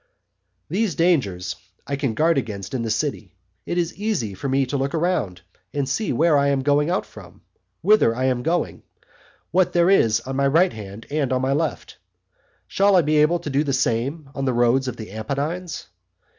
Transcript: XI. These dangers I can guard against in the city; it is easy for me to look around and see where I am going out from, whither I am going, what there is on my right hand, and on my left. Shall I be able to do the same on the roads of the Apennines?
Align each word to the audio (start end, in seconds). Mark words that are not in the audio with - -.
XI. 0.03 0.07
These 0.73 0.95
dangers 0.95 1.55
I 1.85 1.95
can 1.95 2.15
guard 2.15 2.39
against 2.39 2.73
in 2.73 2.81
the 2.81 2.89
city; 2.89 3.35
it 3.67 3.77
is 3.77 3.93
easy 3.95 4.33
for 4.33 4.49
me 4.49 4.65
to 4.65 4.75
look 4.77 4.95
around 4.95 5.41
and 5.75 5.87
see 5.87 6.11
where 6.11 6.39
I 6.39 6.47
am 6.47 6.63
going 6.63 6.89
out 6.89 7.05
from, 7.05 7.43
whither 7.81 8.15
I 8.15 8.25
am 8.25 8.41
going, 8.41 8.81
what 9.51 9.73
there 9.73 9.91
is 9.91 10.19
on 10.21 10.37
my 10.37 10.47
right 10.47 10.73
hand, 10.73 11.05
and 11.11 11.31
on 11.31 11.43
my 11.43 11.53
left. 11.53 11.97
Shall 12.67 12.95
I 12.95 13.03
be 13.03 13.17
able 13.17 13.37
to 13.41 13.49
do 13.51 13.63
the 13.63 13.73
same 13.73 14.31
on 14.33 14.45
the 14.45 14.53
roads 14.53 14.87
of 14.87 14.97
the 14.97 15.11
Apennines? 15.11 15.85